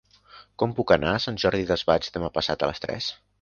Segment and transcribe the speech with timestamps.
[0.63, 3.13] Com puc anar a Sant Jordi Desvalls demà passat a les tres?